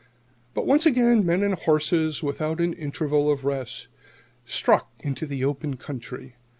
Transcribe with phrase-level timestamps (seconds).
[0.55, 3.87] But once again men and horses, without an interval of rest,
[4.47, 6.37] struck into the open country.